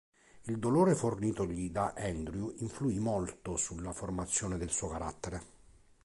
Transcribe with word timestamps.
Il 0.45 0.57
dolore 0.57 0.95
fornitogli 0.95 1.69
da 1.69 1.93
Andrew 1.95 2.55
influì 2.57 2.97
molto 2.97 3.55
sulla 3.55 3.93
formazione 3.93 4.57
del 4.57 4.71
suo 4.71 4.87
carattere. 4.89 5.41